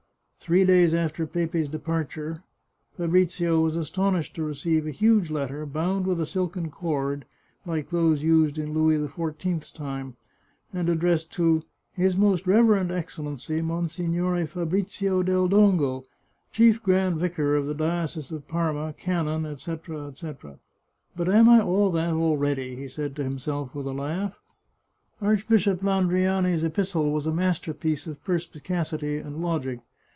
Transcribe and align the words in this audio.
Three 0.43 0.65
days 0.65 0.95
after 0.95 1.27
Pepe's 1.27 1.67
departure, 1.69 2.41
Fabrizio 2.97 3.59
was 3.59 3.77
aston 3.77 4.15
ished 4.15 4.33
to 4.33 4.43
receive 4.43 4.87
a 4.87 4.91
huge 4.91 5.29
letter 5.29 5.67
bound 5.67 6.07
with 6.07 6.19
a 6.19 6.25
silken 6.25 6.71
cord, 6.71 7.25
like 7.63 7.91
those 7.91 8.23
used 8.23 8.57
in 8.57 8.73
Louis 8.73 8.97
XIV's 9.07 9.69
time, 9.71 10.15
and 10.73 10.89
addressed 10.89 11.31
to" 11.33 11.63
His 12.03 12.17
Most 12.17 12.47
Reverend 12.47 12.89
Excellency, 12.91 13.61
Monsignore 13.61 14.47
Fabrizio 14.47 15.21
del 15.21 15.47
Dongo, 15.47 16.05
Chief 16.51 16.81
Grand 16.81 17.17
Vicar 17.17 17.55
of 17.55 17.67
the 17.67 17.75
Diocese 17.75 18.31
of 18.31 18.47
Parma, 18.47 18.95
Canon, 18.97 19.45
etc."" 19.45 20.11
But 21.15 21.29
am 21.29 21.49
I 21.49 21.61
all 21.61 21.91
that 21.91 22.13
already?" 22.13 22.75
he 22.77 22.87
said 22.87 23.15
to 23.17 23.23
himself 23.23 23.75
with 23.75 23.85
a 23.85 23.93
laugh. 23.93 24.35
Archbishop 25.21 25.81
Landriani's 25.83 26.63
epistle 26.63 27.11
was 27.11 27.27
a 27.27 27.31
masterpiece 27.33 28.07
of 28.07 28.21
perspicacity 28.23 29.17
and 29.19 29.39
logic. 29.39 29.81